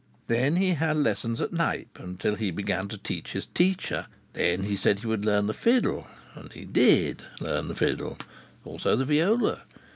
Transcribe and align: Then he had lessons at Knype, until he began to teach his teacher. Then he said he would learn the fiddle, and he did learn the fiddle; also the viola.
Then 0.25 0.55
he 0.55 0.71
had 0.71 0.97
lessons 0.97 1.41
at 1.41 1.53
Knype, 1.53 1.99
until 1.99 2.33
he 2.33 2.49
began 2.49 2.87
to 2.87 2.97
teach 2.97 3.33
his 3.33 3.45
teacher. 3.45 4.07
Then 4.33 4.63
he 4.63 4.75
said 4.75 4.99
he 5.01 5.05
would 5.05 5.25
learn 5.25 5.45
the 5.45 5.53
fiddle, 5.53 6.07
and 6.33 6.51
he 6.51 6.65
did 6.65 7.21
learn 7.39 7.67
the 7.67 7.75
fiddle; 7.75 8.17
also 8.65 8.95
the 8.95 9.05
viola. 9.05 9.61